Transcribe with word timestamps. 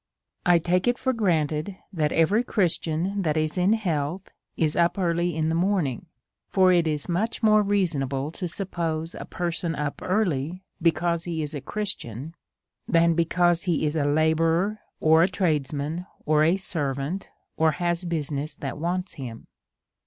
I 0.47 0.57
take 0.57 0.87
it 0.87 0.97
for 0.97 1.13
granted 1.13 1.77
that 1.93 2.11
every 2.11 2.43
Christian 2.43 3.05
who 3.23 3.29
is 3.39 3.55
in 3.55 3.73
health 3.73 4.31
is 4.57 4.75
up 4.75 4.97
early 4.97 5.35
in 5.35 5.49
the 5.49 5.53
morning; 5.53 6.07
for 6.49 6.73
it 6.73 6.87
is 6.87 7.07
much 7.07 7.43
more 7.43 7.61
reasonable 7.61 8.31
to 8.31 8.47
suppose 8.47 9.13
a 9.13 9.25
person 9.25 9.75
up 9.75 10.01
early 10.03 10.63
because 10.81 11.25
he 11.25 11.43
is 11.43 11.53
a 11.53 11.61
Christian, 11.61 12.33
than 12.87 13.13
because 13.13 13.65
he 13.65 13.85
is 13.85 13.95
a 13.95 14.03
labourer, 14.03 14.79
or 14.99 15.21
a 15.21 15.27
tradesman, 15.27 16.07
or 16.25 16.43
a 16.43 16.55
servant^ 16.55 17.27
or 17.55 17.73
has 17.73 18.03
business 18.03 18.55
that 18.55 18.79
wants 18.79 19.13
him. 19.13 19.45